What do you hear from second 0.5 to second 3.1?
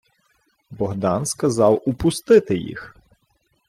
Богдан сказав упустити їх.